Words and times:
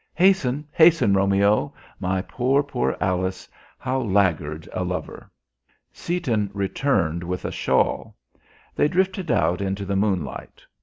Hasten, 0.15 0.65
hasten, 0.71 1.13
Romeo! 1.13 1.75
My 1.99 2.23
poor, 2.23 2.63
poor 2.63 2.97
Alice, 2.99 3.47
how 3.77 3.99
laggard 4.01 4.67
a 4.73 4.83
lover!" 4.83 5.29
Seaton 5.93 6.49
returned 6.55 7.23
with 7.23 7.45
a 7.45 7.51
shawl. 7.51 8.15
They 8.75 8.87
drifted 8.87 9.29
out 9.29 9.61
into 9.61 9.85
the 9.85 9.95
moonlight. 9.95 10.65